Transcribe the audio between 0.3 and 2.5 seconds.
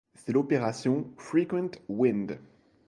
l'opération Frequent Wind.